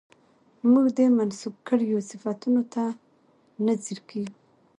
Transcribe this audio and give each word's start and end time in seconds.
موږ 0.71 0.85
دې 0.97 1.05
منسوب 1.17 1.55
کړيو 1.67 1.97
صفتونو 2.09 2.61
ته 2.73 2.83
نه 3.65 3.73
ځير 3.83 3.99
کېږو 4.09 4.35